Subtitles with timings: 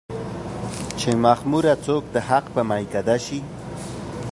[0.99, 3.39] چې مخموره څوک د حق په ميکده شي